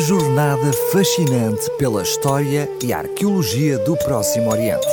Jornada 0.00 0.72
fascinante 0.90 1.70
pela 1.76 2.02
história 2.02 2.66
e 2.82 2.90
arqueologia 2.90 3.78
do 3.80 3.94
Próximo 3.98 4.50
Oriente. 4.50 4.86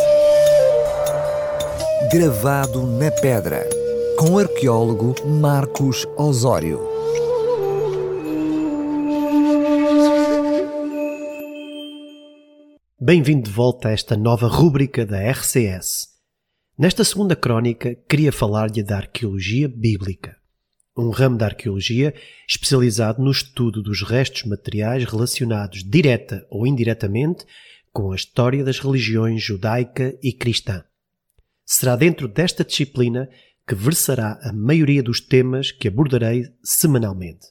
Gravado 2.12 2.86
na 2.86 3.10
pedra, 3.10 3.66
com 4.20 4.32
o 4.32 4.38
arqueólogo 4.38 5.16
Marcos 5.26 6.06
Osório. 6.18 6.82
Bem-vindo 13.00 13.44
de 13.44 13.52
volta 13.52 13.88
a 13.88 13.92
esta 13.94 14.18
nova 14.18 14.48
rúbrica 14.48 15.06
da 15.06 15.22
RCS. 15.22 16.10
Nesta 16.78 17.06
segunda 17.06 17.34
crónica, 17.34 17.96
queria 18.10 18.34
falar-lhe 18.34 18.84
da 18.84 18.98
arqueologia 18.98 19.70
bíblica 19.70 20.37
um 20.98 21.10
ramo 21.10 21.38
da 21.38 21.46
arqueologia 21.46 22.14
especializado 22.48 23.22
no 23.22 23.32
estudo 23.32 23.84
dos 23.84 24.02
restos 24.02 24.44
materiais 24.44 25.04
relacionados 25.06 25.84
direta 25.84 26.46
ou 26.50 26.66
indiretamente 26.66 27.46
com 27.94 28.12
a 28.12 28.16
história 28.16 28.64
das 28.64 28.80
religiões 28.80 29.42
judaica 29.44 30.18
e 30.22 30.34
cristã. 30.34 30.84
Será 31.66 31.96
dentro 31.96 32.28
desta 32.28 32.64
disciplina 32.64 33.30
que 33.68 33.76
versará 33.76 34.40
a 34.42 34.54
maioria 34.54 35.04
dos 35.04 35.20
temas 35.20 35.72
que 35.72 35.88
abordarei 35.88 36.46
semanalmente. 36.64 37.48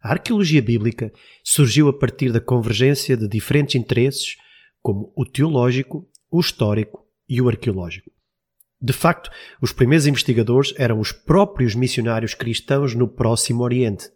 A 0.00 0.12
arqueologia 0.12 0.62
bíblica 0.62 1.12
surgiu 1.44 1.88
a 1.88 1.98
partir 1.98 2.32
da 2.32 2.40
convergência 2.40 3.16
de 3.16 3.28
diferentes 3.28 3.74
interesses, 3.74 4.36
como 4.80 5.12
o 5.16 5.24
teológico, 5.24 6.08
o 6.30 6.40
histórico 6.40 7.06
e 7.28 7.40
o 7.40 7.48
arqueológico. 7.48 8.10
De 8.82 8.92
facto, 8.92 9.30
os 9.60 9.72
primeiros 9.72 10.08
investigadores 10.08 10.74
eram 10.76 10.98
os 10.98 11.12
próprios 11.12 11.76
missionários 11.76 12.34
cristãos 12.34 12.96
no 12.96 13.06
Próximo 13.06 13.62
Oriente. 13.62 14.10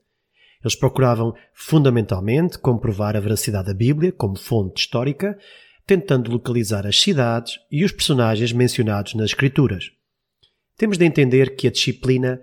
Eles 0.61 0.75
procuravam 0.75 1.33
fundamentalmente 1.55 2.59
comprovar 2.59 3.17
a 3.17 3.21
veracidade 3.21 3.69
da 3.69 3.75
Bíblia 3.75 4.11
como 4.11 4.37
fonte 4.37 4.81
histórica, 4.81 5.39
tentando 5.87 6.33
localizar 6.33 6.85
as 6.85 7.01
cidades 7.01 7.61
e 7.71 7.85
os 7.85 7.93
personagens 7.93 8.53
mencionados 8.53 9.15
nas 9.15 9.27
Escrituras. 9.27 9.93
Temos 10.77 10.99
de 10.99 11.05
entender 11.05 11.55
que 11.55 11.69
a 11.69 11.71
disciplina 11.71 12.41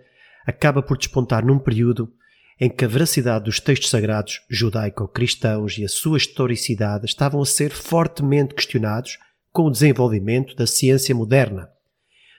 acaba 0.48 0.82
por 0.82 0.98
despontar 0.98 1.46
num 1.46 1.60
período 1.60 2.10
em 2.58 2.70
que 2.70 2.86
a 2.86 2.88
veracidade 2.88 3.46
dos 3.46 3.60
textos 3.60 3.90
sagrados 3.90 4.40
judaico-cristãos 4.50 5.78
e 5.78 5.84
a 5.84 5.90
sua 5.90 6.18
historicidade 6.18 7.06
estavam 7.06 7.42
a 7.42 7.46
ser 7.46 7.72
fortemente 7.72 8.54
questionados 8.54 9.18
com 9.52 9.64
o 9.64 9.72
desenvolvimento 9.72 10.56
da 10.56 10.66
ciência 10.66 11.14
moderna. 11.14 11.74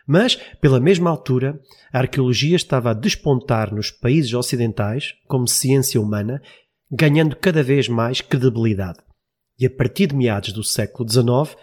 Mas, 0.07 0.37
pela 0.61 0.79
mesma 0.79 1.11
altura, 1.11 1.61
a 1.93 2.01
arqueologia 2.01 2.57
estava 2.57 2.91
a 2.91 2.95
despontar 2.95 3.75
nos 3.75 3.91
países 3.91 4.35
ocidentais 4.35 5.15
como 5.27 5.49
ciência 5.49 6.01
humana, 6.01 6.43
ganhando 6.91 7.37
cada 7.37 7.63
vez 7.63 7.89
mais 7.89 8.21
credibilidade. 8.21 8.99
E 9.59 9.67
a 9.67 9.71
partir 9.71 10.09
de 10.09 10.17
meados 10.17 10.53
do 10.53 10.63
século 10.63 11.09
XIX, 11.09 11.57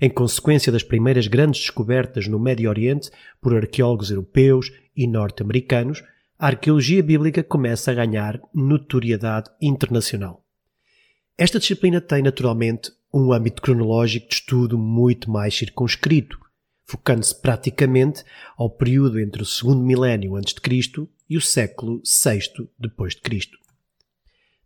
em 0.00 0.08
consequência 0.08 0.70
das 0.70 0.84
primeiras 0.84 1.26
grandes 1.26 1.62
descobertas 1.62 2.28
no 2.28 2.38
Médio 2.38 2.70
Oriente 2.70 3.10
por 3.40 3.56
arqueólogos 3.56 4.10
europeus 4.10 4.70
e 4.96 5.08
norte-americanos, 5.08 6.04
a 6.38 6.46
arqueologia 6.46 7.02
bíblica 7.02 7.42
começa 7.42 7.90
a 7.90 7.94
ganhar 7.94 8.40
notoriedade 8.54 9.50
internacional. 9.60 10.44
Esta 11.36 11.58
disciplina 11.58 12.00
tem, 12.00 12.22
naturalmente, 12.22 12.92
um 13.12 13.32
âmbito 13.32 13.60
cronológico 13.60 14.28
de 14.28 14.34
estudo 14.34 14.78
muito 14.78 15.30
mais 15.30 15.56
circunscrito, 15.56 16.38
focando-se 16.88 17.38
praticamente 17.38 18.24
ao 18.56 18.70
período 18.70 19.20
entre 19.20 19.42
o 19.42 19.46
segundo 19.46 19.84
milénio 19.84 20.36
antes 20.36 20.54
de 20.54 20.60
Cristo 20.60 21.06
e 21.28 21.36
o 21.36 21.40
século 21.40 22.02
VI 22.02 22.66
depois 22.78 23.14
de 23.14 23.20
Cristo. 23.20 23.58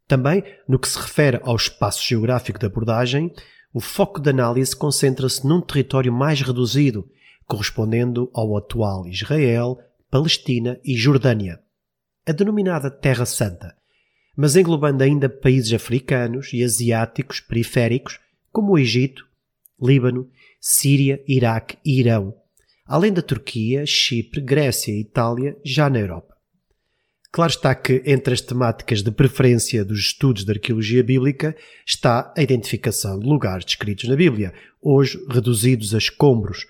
Também, 0.06 0.44
no 0.68 0.78
que 0.78 0.88
se 0.88 0.98
refere 0.98 1.40
ao 1.42 1.56
espaço 1.56 2.06
geográfico 2.06 2.60
da 2.60 2.68
abordagem, 2.68 3.32
o 3.74 3.80
foco 3.80 4.20
de 4.20 4.30
análise 4.30 4.76
concentra-se 4.76 5.44
num 5.44 5.60
território 5.60 6.12
mais 6.12 6.40
reduzido, 6.40 7.10
correspondendo 7.44 8.30
ao 8.32 8.56
atual 8.56 9.06
Israel, 9.08 9.78
Palestina 10.08 10.78
e 10.84 10.94
Jordânia, 10.94 11.58
a 12.24 12.30
denominada 12.30 12.90
Terra 12.90 13.26
Santa, 13.26 13.74
mas 14.36 14.54
englobando 14.54 15.02
ainda 15.02 15.28
países 15.28 15.72
africanos 15.72 16.52
e 16.52 16.62
asiáticos 16.62 17.40
periféricos, 17.40 18.20
como 18.52 18.72
o 18.72 18.78
Egito, 18.78 19.26
Líbano 19.82 20.28
Síria, 20.60 21.22
Iraque 21.26 21.76
e 21.84 21.98
Irão, 21.98 22.34
além 22.86 23.12
da 23.12 23.20
Turquia, 23.20 23.84
Chipre, 23.84 24.40
Grécia 24.40 24.92
e 24.92 25.00
Itália, 25.00 25.56
já 25.64 25.90
na 25.90 25.98
Europa. 25.98 26.36
Claro 27.32 27.50
está 27.50 27.74
que 27.74 28.02
entre 28.04 28.34
as 28.34 28.42
temáticas 28.42 29.02
de 29.02 29.10
preferência 29.10 29.84
dos 29.84 29.98
estudos 29.98 30.44
de 30.44 30.52
arqueologia 30.52 31.02
bíblica 31.02 31.56
está 31.86 32.32
a 32.36 32.42
identificação 32.42 33.18
de 33.18 33.26
lugares 33.26 33.64
descritos 33.64 34.08
na 34.08 34.14
Bíblia, 34.14 34.52
hoje 34.80 35.18
reduzidos 35.30 35.94
a 35.94 35.98
escombros, 35.98 36.66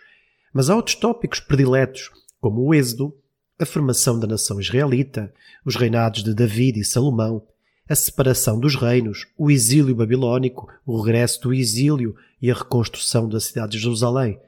mas 0.54 0.70
há 0.70 0.76
outros 0.76 0.94
tópicos 0.94 1.40
prediletos, 1.40 2.10
como 2.40 2.62
o 2.62 2.72
Êxodo, 2.72 3.12
a 3.58 3.66
formação 3.66 4.18
da 4.18 4.26
nação 4.26 4.60
israelita, 4.60 5.34
os 5.64 5.76
reinados 5.76 6.22
de 6.22 6.32
David 6.32 6.78
e 6.78 6.84
Salomão, 6.84 7.46
a 7.88 7.94
separação 7.94 8.58
dos 8.58 8.74
reinos, 8.74 9.26
o 9.36 9.50
exílio 9.50 9.94
babilônico, 9.94 10.68
o 10.86 11.00
regresso 11.00 11.40
do 11.42 11.54
exílio 11.54 12.14
e 12.40 12.50
a 12.50 12.54
reconstrução 12.54 13.28
da 13.28 13.40
cidade 13.40 13.72
de 13.72 13.78
Jerusalém. 13.78 14.38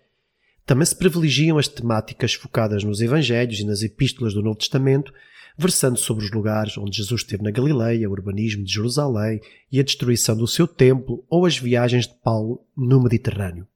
Também 0.65 0.87
se 0.87 0.97
privilegiam 0.97 1.59
as 1.59 1.69
temáticas 1.69 2.34
focadas 2.34 2.83
nos 2.84 3.00
Evangelhos 3.00 3.61
e 3.61 3.65
nas 3.65 3.83
Epístolas 3.83 4.33
do 4.33 4.43
Novo 4.43 4.59
Testamento, 4.59 5.12
versando 5.56 5.99
sobre 5.99 6.25
os 6.25 6.31
lugares 6.31 6.78
onde 6.78 6.97
Jesus 6.97 7.21
esteve 7.21 7.43
na 7.43 7.50
Galileia, 7.50 8.09
o 8.09 8.12
urbanismo 8.12 8.65
de 8.65 8.72
Jerusalém 8.72 9.41
e 9.71 9.78
a 9.78 9.83
destruição 9.83 10.37
do 10.37 10.47
seu 10.47 10.66
templo 10.66 11.25
ou 11.28 11.45
as 11.47 11.59
viagens 11.59 12.06
de 12.06 12.15
Paulo 12.15 12.66
no 12.77 13.03
Mediterrâneo. 13.03 13.66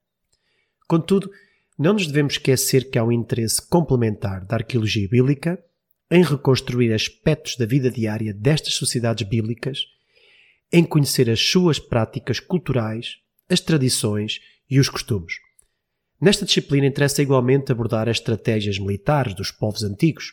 Contudo, 0.88 1.30
não 1.78 1.92
nos 1.92 2.06
devemos 2.06 2.34
esquecer 2.34 2.90
que 2.90 2.98
há 2.98 3.04
um 3.04 3.12
interesse 3.12 3.62
complementar 3.68 4.44
da 4.44 4.56
arqueologia 4.56 5.08
bíblica 5.08 5.62
em 6.10 6.22
reconstruir 6.22 6.92
aspectos 6.92 7.56
da 7.56 7.66
vida 7.66 7.90
diária 7.90 8.32
destas 8.32 8.74
sociedades 8.74 9.28
bíblicas, 9.28 9.80
em 10.72 10.84
conhecer 10.84 11.28
as 11.28 11.40
suas 11.40 11.78
práticas 11.78 12.40
culturais, 12.40 13.16
as 13.48 13.60
tradições 13.60 14.40
e 14.68 14.78
os 14.78 14.88
costumes. 14.88 15.34
Nesta 16.20 16.44
disciplina 16.44 16.86
interessa 16.86 17.22
igualmente 17.22 17.70
abordar 17.70 18.08
as 18.08 18.16
estratégias 18.16 18.78
militares 18.78 19.34
dos 19.34 19.50
povos 19.50 19.82
antigos, 19.82 20.32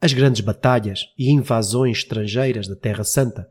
as 0.00 0.12
grandes 0.12 0.40
batalhas 0.40 1.04
e 1.16 1.30
invasões 1.30 1.98
estrangeiras 1.98 2.66
da 2.66 2.74
Terra 2.74 3.04
Santa, 3.04 3.48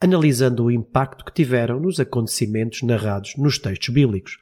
analisando 0.00 0.64
o 0.64 0.70
impacto 0.70 1.24
que 1.24 1.32
tiveram 1.32 1.78
nos 1.78 2.00
acontecimentos 2.00 2.82
narrados 2.82 3.34
nos 3.36 3.58
textos 3.58 3.88
bíblicos, 3.90 4.38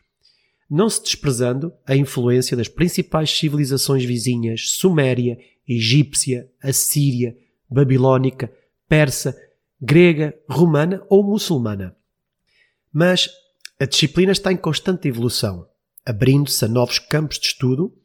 não 0.71 0.89
se 0.89 1.03
desprezando 1.03 1.73
a 1.85 1.97
influência 1.97 2.57
das 2.57 2.69
principais 2.69 3.31
civilizações 3.31 4.05
vizinhas 4.05 4.71
Suméria 4.71 5.37
egípcia, 5.77 6.51
assíria, 6.63 7.37
babilónica, 7.69 8.53
persa, 8.89 9.37
grega, 9.81 10.35
romana 10.49 11.03
ou 11.09 11.23
muçulmana. 11.23 11.97
Mas 12.93 13.31
a 13.79 13.85
disciplina 13.85 14.33
está 14.33 14.53
em 14.53 14.57
constante 14.57 15.09
evolução, 15.09 15.67
abrindo-se 16.05 16.65
a 16.65 16.69
novos 16.69 16.99
campos 16.99 17.39
de 17.39 17.47
estudo, 17.47 17.97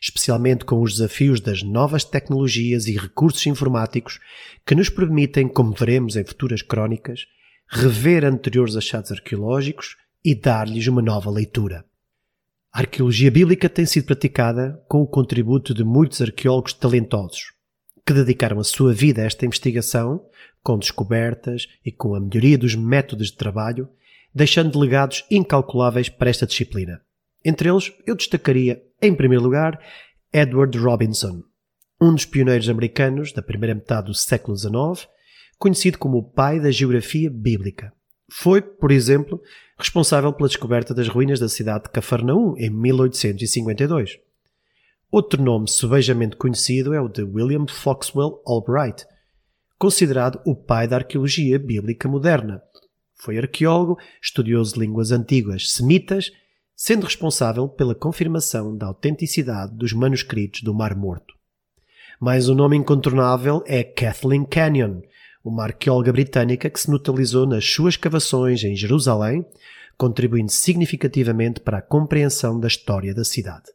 especialmente 0.00 0.64
com 0.64 0.80
os 0.80 0.92
desafios 0.92 1.40
das 1.40 1.62
novas 1.62 2.04
tecnologias 2.04 2.86
e 2.86 2.96
recursos 2.96 3.44
informáticos 3.46 4.20
que 4.64 4.74
nos 4.74 4.88
permitem, 4.88 5.48
como 5.48 5.72
veremos 5.72 6.14
em 6.14 6.24
futuras 6.24 6.62
crónicas, 6.62 7.26
rever 7.68 8.24
anteriores 8.24 8.76
achados 8.76 9.10
arqueológicos 9.10 9.96
e 10.24 10.34
dar-lhes 10.34 10.86
uma 10.86 11.02
nova 11.02 11.30
leitura. 11.30 11.84
A 12.72 12.80
arqueologia 12.80 13.30
bíblica 13.30 13.68
tem 13.68 13.86
sido 13.86 14.04
praticada 14.04 14.82
com 14.88 15.00
o 15.00 15.06
contributo 15.06 15.72
de 15.72 15.82
muitos 15.82 16.20
arqueólogos 16.20 16.74
talentosos, 16.74 17.52
que 18.06 18.12
dedicaram 18.12 18.60
a 18.60 18.64
sua 18.64 18.92
vida 18.92 19.22
a 19.22 19.24
esta 19.24 19.46
investigação, 19.46 20.24
com 20.62 20.78
descobertas 20.78 21.66
e 21.84 21.90
com 21.90 22.14
a 22.14 22.20
melhoria 22.20 22.58
dos 22.58 22.74
métodos 22.74 23.28
de 23.28 23.36
trabalho, 23.36 23.88
deixando 24.34 24.78
legados 24.78 25.24
incalculáveis 25.30 26.08
para 26.08 26.28
esta 26.28 26.46
disciplina. 26.46 27.00
Entre 27.44 27.70
eles, 27.70 27.92
eu 28.06 28.14
destacaria, 28.14 28.82
em 29.00 29.14
primeiro 29.14 29.44
lugar, 29.44 29.80
Edward 30.32 30.76
Robinson, 30.78 31.42
um 32.00 32.12
dos 32.14 32.26
pioneiros 32.26 32.68
americanos 32.68 33.32
da 33.32 33.42
primeira 33.42 33.74
metade 33.74 34.08
do 34.08 34.14
século 34.14 34.56
XIX, 34.56 35.08
conhecido 35.58 35.98
como 35.98 36.18
o 36.18 36.22
pai 36.22 36.60
da 36.60 36.70
geografia 36.70 37.30
bíblica. 37.30 37.92
Foi, 38.30 38.60
por 38.60 38.92
exemplo, 38.92 39.40
responsável 39.78 40.32
pela 40.32 40.48
descoberta 40.48 40.94
das 40.94 41.08
ruínas 41.08 41.40
da 41.40 41.48
cidade 41.48 41.84
de 41.84 41.90
Cafarnaum 41.90 42.54
em 42.58 42.70
1852. 42.70 44.18
Outro 45.10 45.42
nome 45.42 45.68
subejamente 45.70 46.36
conhecido 46.36 46.92
é 46.92 47.00
o 47.00 47.08
de 47.08 47.22
William 47.22 47.66
Foxwell 47.66 48.42
Albright, 48.46 49.06
considerado 49.78 50.40
o 50.44 50.54
pai 50.54 50.86
da 50.86 50.96
arqueologia 50.96 51.58
bíblica 51.58 52.06
moderna. 52.06 52.60
Foi 53.14 53.38
arqueólogo, 53.38 53.98
estudioso 54.22 54.74
de 54.74 54.80
línguas 54.80 55.10
antigas 55.10 55.72
semitas, 55.72 56.30
sendo 56.76 57.04
responsável 57.04 57.68
pela 57.68 57.94
confirmação 57.94 58.76
da 58.76 58.86
autenticidade 58.86 59.74
dos 59.74 59.92
manuscritos 59.92 60.62
do 60.62 60.74
Mar 60.74 60.94
Morto. 60.94 61.34
Mais 62.20 62.48
um 62.48 62.54
nome 62.54 62.76
incontornável 62.76 63.62
é 63.66 63.82
Kathleen 63.82 64.44
Canyon, 64.44 65.00
uma 65.44 65.64
arqueóloga 65.64 66.12
britânica 66.12 66.68
que 66.68 66.80
se 66.80 66.90
notabilizou 66.90 67.46
nas 67.46 67.64
suas 67.64 67.94
escavações 67.94 68.62
em 68.64 68.76
Jerusalém, 68.76 69.44
contribuindo 69.96 70.52
significativamente 70.52 71.60
para 71.60 71.78
a 71.78 71.82
compreensão 71.82 72.58
da 72.58 72.68
história 72.68 73.14
da 73.14 73.24
cidade. 73.24 73.66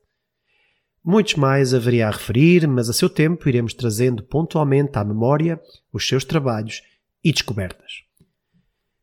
Muitos 1.03 1.35
mais 1.35 1.73
haveria 1.73 2.07
a 2.07 2.11
referir, 2.11 2.65
mas 2.65 2.89
a 2.89 2.93
seu 2.93 3.09
tempo 3.09 3.49
iremos 3.49 3.73
trazendo 3.73 4.23
pontualmente 4.23 4.97
à 4.97 5.03
memória 5.03 5.59
os 5.91 6.07
seus 6.07 6.23
trabalhos 6.23 6.81
e 7.21 7.31
descobertas. 7.31 8.03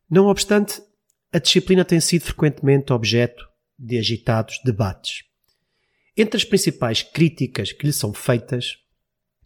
Não 0.09 0.25
obstante, 0.25 0.81
a 1.31 1.37
disciplina 1.37 1.85
tem 1.85 2.01
sido 2.01 2.23
frequentemente 2.23 2.91
objeto 2.91 3.47
de 3.77 3.97
agitados 3.97 4.59
debates. 4.65 5.23
Entre 6.17 6.37
as 6.37 6.43
principais 6.43 7.01
críticas 7.01 7.71
que 7.71 7.85
lhe 7.85 7.93
são 7.93 8.13
feitas, 8.13 8.77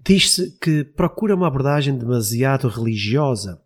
diz-se 0.06 0.52
que 0.60 0.84
procura 0.84 1.36
uma 1.36 1.48
abordagem 1.48 1.98
demasiado 1.98 2.68
religiosa 2.68 3.60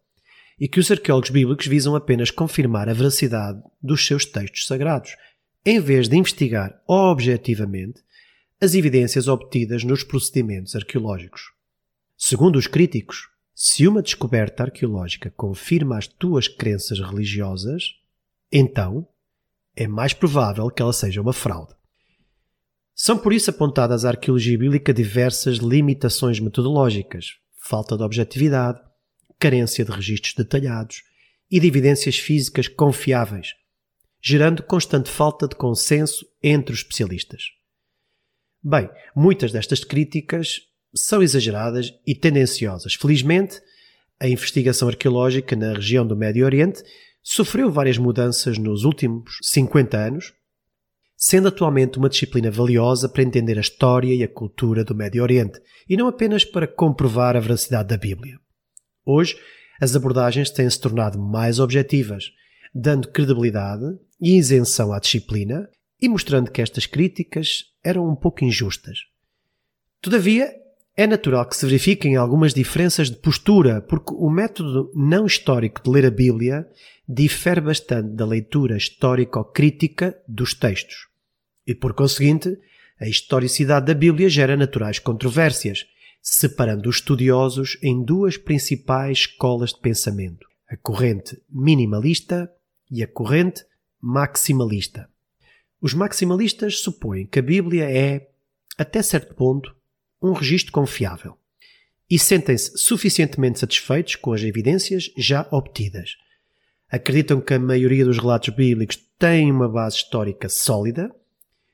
e 0.57 0.67
que 0.67 0.79
os 0.79 0.89
arqueólogos 0.89 1.29
bíblicos 1.29 1.67
visam 1.67 1.95
apenas 1.95 2.31
confirmar 2.31 2.87
a 2.87 2.93
veracidade 2.93 3.61
dos 3.81 4.05
seus 4.05 4.25
textos 4.25 4.65
sagrados, 4.65 5.15
em 5.65 5.79
vez 5.79 6.07
de 6.07 6.15
investigar 6.15 6.81
objetivamente 6.87 8.01
as 8.61 8.73
evidências 8.73 9.27
obtidas 9.27 9.83
nos 9.83 10.03
procedimentos 10.03 10.75
arqueológicos. 10.75 11.51
Segundo 12.17 12.57
os 12.57 12.67
críticos, 12.67 13.29
se 13.53 13.87
uma 13.87 14.01
descoberta 14.01 14.63
arqueológica 14.63 15.29
confirma 15.35 15.97
as 15.97 16.07
tuas 16.07 16.47
crenças 16.47 16.99
religiosas, 16.99 17.95
então 18.51 19.05
é 19.75 19.87
mais 19.87 20.13
provável 20.13 20.69
que 20.69 20.81
ela 20.81 20.93
seja 20.93 21.21
uma 21.21 21.33
fraude. 21.33 21.78
São 23.01 23.17
por 23.17 23.31
isso 23.31 23.49
apontadas 23.49 24.03
à 24.03 24.09
arqueologia 24.09 24.57
bíblica 24.57 24.93
diversas 24.93 25.55
limitações 25.55 26.41
metodológicas, 26.41 27.27
falta 27.55 27.95
de 27.95 28.03
objetividade, 28.03 28.77
carência 29.39 29.85
de 29.85 29.91
registros 29.91 30.33
detalhados 30.33 31.03
e 31.49 31.61
de 31.61 31.67
evidências 31.67 32.17
físicas 32.17 32.67
confiáveis, 32.67 33.53
gerando 34.21 34.61
constante 34.63 35.09
falta 35.09 35.47
de 35.47 35.55
consenso 35.55 36.25
entre 36.43 36.73
os 36.73 36.79
especialistas. 36.79 37.43
Bem, 38.61 38.89
muitas 39.15 39.53
destas 39.53 39.81
críticas 39.85 40.59
são 40.93 41.23
exageradas 41.23 41.93
e 42.05 42.13
tendenciosas. 42.13 42.95
Felizmente, 42.95 43.61
a 44.19 44.27
investigação 44.27 44.89
arqueológica 44.89 45.55
na 45.55 45.71
região 45.71 46.05
do 46.05 46.17
Médio 46.17 46.43
Oriente 46.43 46.83
sofreu 47.23 47.71
várias 47.71 47.97
mudanças 47.97 48.57
nos 48.57 48.83
últimos 48.83 49.37
50 49.41 49.97
anos, 49.97 50.33
sendo 51.21 51.49
atualmente 51.49 51.97
uma 51.97 52.07
disciplina 52.07 52.49
valiosa 52.49 53.09
para 53.09 53.21
entender 53.21 53.57
a 53.57 53.61
história 53.61 54.15
e 54.15 54.23
a 54.23 54.27
cultura 54.27 54.85
do 54.85 54.95
Médio 54.95 55.21
Oriente, 55.21 55.59
e 55.87 55.97
não 55.97 56.07
apenas 56.07 56.45
para 56.45 56.65
comprovar 56.65 57.35
a 57.35 57.41
veracidade 57.41 57.89
da 57.89 57.97
Bíblia. 57.97 58.39
Hoje, 59.05 59.37
as 59.81 59.93
abordagens 59.97 60.49
têm-se 60.49 60.79
tornado 60.79 61.19
mais 61.19 61.59
objetivas, 61.59 62.31
dando 62.73 63.09
credibilidade 63.09 63.83
e 64.21 64.37
isenção 64.37 64.93
à 64.93 64.99
disciplina 64.99 65.69
e 66.01 66.07
mostrando 66.07 66.49
que 66.49 66.61
estas 66.61 66.85
críticas 66.85 67.65
eram 67.83 68.07
um 68.07 68.15
pouco 68.15 68.45
injustas. 68.45 68.99
Todavia, 70.01 70.55
é 70.95 71.05
natural 71.05 71.45
que 71.45 71.55
se 71.55 71.65
verifiquem 71.65 72.15
algumas 72.15 72.53
diferenças 72.53 73.09
de 73.09 73.17
postura, 73.17 73.81
porque 73.81 74.13
o 74.13 74.29
método 74.29 74.89
não 74.95 75.25
histórico 75.25 75.83
de 75.83 75.89
ler 75.89 76.05
a 76.05 76.11
Bíblia 76.11 76.65
difere 77.07 77.59
bastante 77.59 78.15
da 78.15 78.25
leitura 78.25 78.77
histórico-crítica 78.77 80.17
dos 80.25 80.53
textos. 80.53 81.08
E, 81.69 81.75
por 81.75 81.93
conseguinte, 81.93 82.57
a 82.99 83.07
historicidade 83.07 83.85
da 83.85 83.93
Bíblia 83.93 84.27
gera 84.27 84.57
naturais 84.57 84.97
controvérsias, 84.97 85.85
separando 86.19 86.89
os 86.89 86.95
estudiosos 86.95 87.77
em 87.83 88.03
duas 88.03 88.37
principais 88.37 89.19
escolas 89.19 89.71
de 89.71 89.79
pensamento: 89.79 90.47
a 90.67 90.75
corrente 90.75 91.39
minimalista 91.47 92.51
e 92.89 93.03
a 93.03 93.07
corrente 93.07 93.63
maximalista. 94.01 95.07
Os 95.79 95.93
maximalistas 95.93 96.79
supõem 96.79 97.27
que 97.27 97.37
a 97.37 97.43
Bíblia 97.43 97.87
é, 97.87 98.31
até 98.75 99.03
certo 99.03 99.35
ponto, 99.35 99.75
um 100.19 100.33
registro 100.33 100.71
confiável 100.71 101.37
e 102.09 102.17
sentem-se 102.17 102.75
suficientemente 102.79 103.59
satisfeitos 103.59 104.15
com 104.15 104.33
as 104.33 104.41
evidências 104.41 105.11
já 105.15 105.47
obtidas. 105.51 106.15
Acreditam 106.89 107.39
que 107.39 107.53
a 107.53 107.59
maioria 107.59 108.03
dos 108.03 108.17
relatos 108.17 108.55
bíblicos 108.55 108.97
tem 109.19 109.51
uma 109.51 109.69
base 109.69 109.97
histórica 109.97 110.49
sólida, 110.49 111.13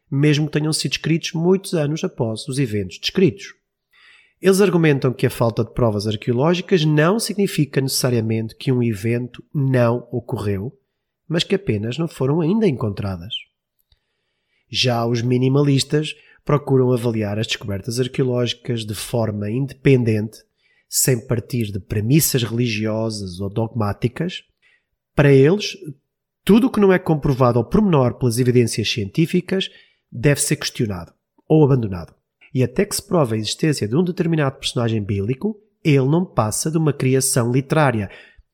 mesmo 0.09 0.47
que 0.47 0.53
tenham 0.59 0.73
sido 0.73 0.93
escritos 0.93 1.33
muitos 1.33 1.73
anos 1.73 2.03
após 2.03 2.47
os 2.47 2.59
eventos 2.59 2.99
descritos. 2.99 3.53
Eles 4.41 4.61
argumentam 4.61 5.13
que 5.13 5.25
a 5.25 5.29
falta 5.29 5.63
de 5.63 5.73
provas 5.73 6.05
arqueológicas 6.05 6.85
não 6.85 7.19
significa 7.19 7.81
necessariamente 7.81 8.55
que 8.55 8.71
um 8.71 8.83
evento 8.83 9.43
não 9.53 10.07
ocorreu, 10.11 10.77
mas 11.27 11.43
que 11.43 11.55
apenas 11.55 11.97
não 11.97 12.07
foram 12.07 12.41
ainda 12.41 12.67
encontradas. 12.67 13.33
Já 14.69 15.05
os 15.05 15.21
minimalistas 15.21 16.13
procuram 16.43 16.91
avaliar 16.91 17.39
as 17.39 17.47
descobertas 17.47 17.99
arqueológicas 17.99 18.85
de 18.85 18.93
forma 18.93 19.49
independente, 19.49 20.37
sem 20.87 21.25
partir 21.25 21.71
de 21.71 21.79
premissas 21.79 22.43
religiosas 22.43 23.39
ou 23.39 23.49
dogmáticas. 23.49 24.43
Para 25.15 25.31
eles, 25.31 25.75
tudo 26.43 26.67
o 26.67 26.69
que 26.69 26.79
não 26.79 26.93
é 26.93 26.99
comprovado 26.99 27.57
ao 27.57 27.65
pormenor 27.65 28.13
pelas 28.19 28.37
evidências 28.37 28.87
científicas 28.89 29.69
deve 30.15 30.41
ser 30.41 30.55
questionado 30.55 31.13
ou 31.47 31.63
abandonado. 31.63 32.13
E 32.53 32.63
até 32.63 32.85
que 32.85 32.95
se 32.95 33.05
prove 33.05 33.35
a 33.35 33.37
existência 33.37 33.87
de 33.87 33.95
um 33.95 34.03
determinado 34.03 34.57
personagem 34.57 35.03
bíblico, 35.03 35.59
ele 35.83 36.05
não 36.05 36.25
passa 36.25 36.71
de 36.71 36.77
uma 36.77 36.93
criação 36.93 37.51
literária. 37.51 38.09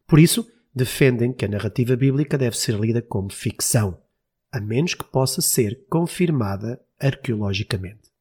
Por 0.08 0.20
isso, 0.20 0.46
defendem 0.74 1.32
que 1.32 1.46
a 1.46 1.48
narrativa 1.48 1.96
bíblica 1.96 2.38
deve 2.38 2.58
ser 2.58 2.80
lida 2.80 3.02
como 3.02 3.32
ficção 3.32 3.98
a 4.52 4.60
menos 4.60 4.94
que 4.94 5.04
possa 5.04 5.42
ser 5.42 5.86
confirmada 5.90 6.82
arqueologicamente. 7.00 8.12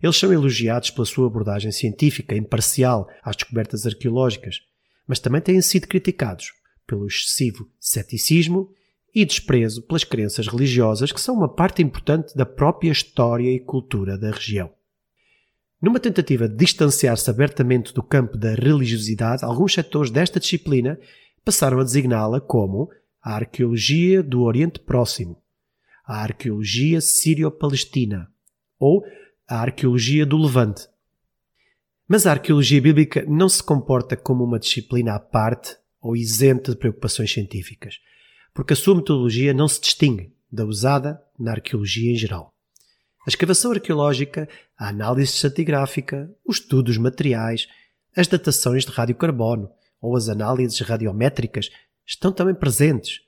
Eles 0.00 0.16
são 0.16 0.32
elogiados 0.32 0.90
pela 0.90 1.04
sua 1.04 1.26
abordagem 1.26 1.72
científica 1.72 2.36
imparcial 2.36 3.08
às 3.22 3.34
descobertas 3.34 3.84
arqueológicas, 3.84 4.60
mas 5.06 5.18
também 5.18 5.40
têm 5.40 5.60
sido 5.60 5.88
criticados 5.88 6.52
pelo 6.86 7.06
excessivo 7.06 7.68
ceticismo 7.80 8.72
e 9.16 9.24
desprezo 9.24 9.80
pelas 9.80 10.04
crenças 10.04 10.46
religiosas 10.46 11.10
que 11.10 11.18
são 11.22 11.34
uma 11.34 11.48
parte 11.48 11.82
importante 11.82 12.36
da 12.36 12.44
própria 12.44 12.90
história 12.90 13.50
e 13.50 13.58
cultura 13.58 14.18
da 14.18 14.30
região. 14.30 14.70
Numa 15.80 15.98
tentativa 15.98 16.46
de 16.46 16.54
distanciar-se 16.54 17.30
abertamente 17.30 17.94
do 17.94 18.02
campo 18.02 18.36
da 18.36 18.54
religiosidade, 18.54 19.42
alguns 19.42 19.72
setores 19.72 20.10
desta 20.10 20.38
disciplina 20.38 21.00
passaram 21.42 21.80
a 21.80 21.82
designá-la 21.82 22.42
como 22.42 22.90
a 23.22 23.36
arqueologia 23.36 24.22
do 24.22 24.42
Oriente 24.42 24.80
Próximo, 24.80 25.42
a 26.04 26.22
arqueologia 26.22 27.00
sírio-palestina 27.00 28.30
ou 28.78 29.02
a 29.48 29.62
arqueologia 29.62 30.26
do 30.26 30.36
Levante. 30.36 30.90
Mas 32.06 32.26
a 32.26 32.32
arqueologia 32.32 32.82
bíblica 32.82 33.24
não 33.26 33.48
se 33.48 33.62
comporta 33.62 34.14
como 34.14 34.44
uma 34.44 34.58
disciplina 34.58 35.14
à 35.14 35.18
parte 35.18 35.74
ou 36.02 36.14
isenta 36.14 36.72
de 36.72 36.76
preocupações 36.76 37.32
científicas, 37.32 37.98
porque 38.56 38.72
a 38.72 38.76
sua 38.76 38.96
metodologia 38.96 39.54
não 39.54 39.68
se 39.68 39.80
distingue 39.80 40.34
da 40.50 40.64
usada 40.64 41.22
na 41.38 41.52
arqueologia 41.52 42.10
em 42.10 42.16
geral. 42.16 42.52
A 43.24 43.30
escavação 43.30 43.70
arqueológica, 43.70 44.48
a 44.76 44.88
análise 44.88 45.32
estratigráfica, 45.32 46.28
os 46.44 46.56
estudos 46.56 46.98
materiais, 46.98 47.68
as 48.16 48.26
datações 48.26 48.84
de 48.84 48.90
radiocarbono 48.90 49.70
ou 50.00 50.16
as 50.16 50.28
análises 50.28 50.80
radiométricas 50.80 51.70
estão 52.04 52.32
também 52.32 52.54
presentes 52.54 53.26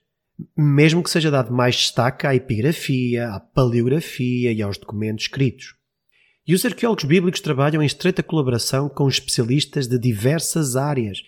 mesmo 0.57 1.03
que 1.03 1.11
seja 1.11 1.31
dado 1.31 1.53
mais 1.53 1.77
destaque 1.77 2.27
à 2.27 2.35
epigrafia, 2.35 3.29
à 3.31 3.41
paleografia 3.41 4.53
e 4.53 4.63
aos 4.63 4.79
documentos 4.79 5.25
escritos. 5.25 5.75
E 6.47 6.55
os 6.55 6.65
arqueólogos 6.65 7.05
bíblicos 7.05 7.41
trabalham 7.41 7.83
em 7.83 7.87
estreita 7.87 8.23
colaboração 8.23 8.89
com 8.89 9.09
especialistas 9.09 9.87
de 9.87 9.99
diversas 9.99 10.77
áreas, 10.77 11.19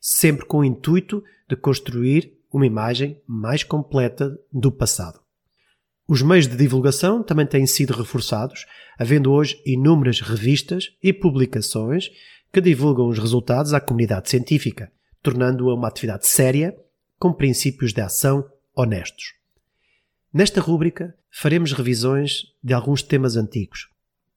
sempre 0.00 0.46
com 0.46 0.58
o 0.58 0.64
intuito 0.64 1.22
de 1.48 1.56
construir 1.56 2.32
uma 2.52 2.66
imagem 2.66 3.20
mais 3.26 3.62
completa 3.62 4.38
do 4.52 4.70
passado. 4.72 5.20
Os 6.06 6.22
meios 6.22 6.48
de 6.48 6.56
divulgação 6.56 7.22
também 7.22 7.46
têm 7.46 7.66
sido 7.66 7.92
reforçados, 7.92 8.66
havendo 8.98 9.30
hoje 9.30 9.62
inúmeras 9.64 10.20
revistas 10.20 10.92
e 11.02 11.12
publicações 11.12 12.10
que 12.52 12.60
divulgam 12.60 13.08
os 13.08 13.18
resultados 13.18 13.72
à 13.72 13.80
comunidade 13.80 14.28
científica, 14.28 14.90
tornando-a 15.22 15.74
uma 15.74 15.86
atividade 15.86 16.26
séria, 16.26 16.76
com 17.18 17.32
princípios 17.32 17.92
de 17.92 18.00
ação 18.00 18.44
honestos. 18.74 19.34
Nesta 20.32 20.60
rúbrica 20.60 21.14
faremos 21.30 21.72
revisões 21.72 22.46
de 22.62 22.74
alguns 22.74 23.02
temas 23.02 23.36
antigos 23.36 23.88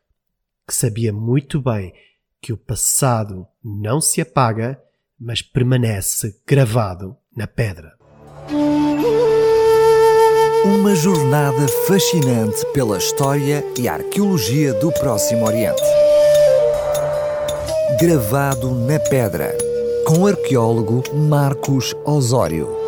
que 0.66 0.74
sabia 0.74 1.12
muito 1.12 1.60
bem 1.60 1.92
que 2.40 2.52
o 2.52 2.56
passado 2.56 3.46
não 3.62 4.00
se 4.00 4.20
apaga, 4.20 4.78
mas 5.18 5.40
permanece 5.40 6.40
gravado 6.46 7.16
na 7.34 7.46
pedra. 7.46 7.92
Uma 10.64 10.94
jornada 10.94 11.68
fascinante 11.86 12.64
pela 12.72 12.98
história 12.98 13.64
e 13.78 13.88
arqueologia 13.88 14.74
do 14.74 14.90
Próximo 14.92 15.46
Oriente. 15.46 15.82
Gravado 18.00 18.70
na 18.74 18.98
pedra, 18.98 19.56
com 20.06 20.20
o 20.20 20.26
arqueólogo 20.26 21.02
Marcos 21.14 21.94
Osório. 22.04 22.83